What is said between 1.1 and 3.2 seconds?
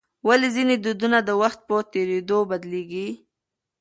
د وخت په تېرېدو بدلیږي؟